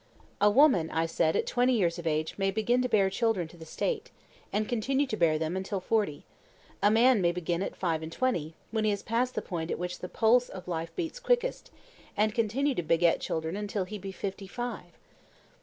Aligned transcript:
A 0.41 0.49
woman, 0.49 0.89
I 0.89 1.05
said, 1.05 1.35
at 1.35 1.45
twenty 1.45 1.73
years 1.73 1.99
of 1.99 2.07
age 2.07 2.33
may 2.35 2.49
begin 2.49 2.81
to 2.81 2.89
bear 2.89 3.07
children 3.11 3.47
to 3.49 3.55
the 3.55 3.67
State, 3.67 4.09
and 4.51 4.67
continue 4.67 5.05
to 5.05 5.15
bear 5.15 5.37
them 5.37 5.55
until 5.55 5.79
forty; 5.79 6.25
a 6.81 6.89
man 6.89 7.21
may 7.21 7.31
begin 7.31 7.61
at 7.61 7.75
five 7.75 8.01
and 8.01 8.11
twenty, 8.11 8.55
when 8.71 8.83
he 8.83 8.89
has 8.89 9.03
passed 9.03 9.35
the 9.35 9.43
point 9.43 9.69
at 9.69 9.77
which 9.77 9.99
the 9.99 10.09
pulse 10.09 10.49
of 10.49 10.67
life 10.67 10.91
beats 10.95 11.19
quickest, 11.19 11.69
and 12.17 12.33
continue 12.33 12.73
to 12.73 12.81
beget 12.81 13.21
children 13.21 13.55
until 13.55 13.85
he 13.85 13.99
be 13.99 14.11
fifty 14.11 14.47
five. 14.47 14.97